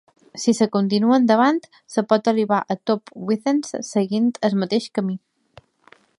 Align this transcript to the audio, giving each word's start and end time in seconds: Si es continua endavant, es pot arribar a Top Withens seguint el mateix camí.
Si 0.43 0.53
es 0.55 0.61
continua 0.75 1.19
endavant, 1.21 1.59
es 1.93 1.99
pot 2.13 2.31
arribar 2.33 2.63
a 2.63 2.79
Top 2.91 3.15
Withens 3.29 3.77
seguint 3.93 4.35
el 4.51 4.61
mateix 4.65 4.93
camí. 5.01 5.19